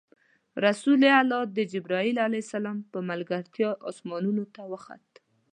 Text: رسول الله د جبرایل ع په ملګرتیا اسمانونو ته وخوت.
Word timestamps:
رسول 0.65 1.01
الله 1.21 1.41
د 1.57 1.57
جبرایل 1.73 2.17
ع 2.25 2.27
په 2.91 2.99
ملګرتیا 3.09 3.69
اسمانونو 3.89 4.43
ته 4.55 4.61
وخوت. 4.71 5.07